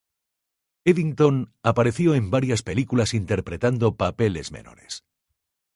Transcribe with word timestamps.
Eddington 0.83 1.53
apareció 1.61 2.15
en 2.15 2.31
varias 2.31 2.63
películas 2.63 3.13
interpretando 3.13 3.97
papeles 3.97 4.51
menores. 4.51 5.03